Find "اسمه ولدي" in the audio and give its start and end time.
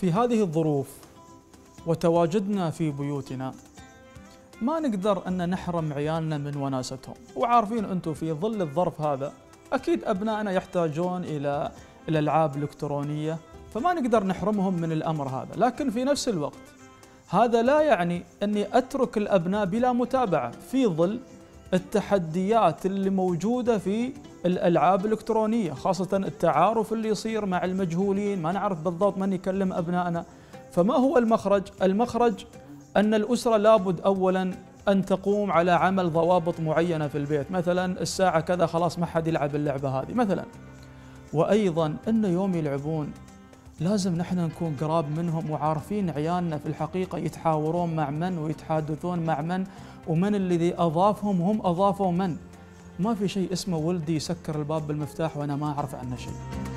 53.52-54.16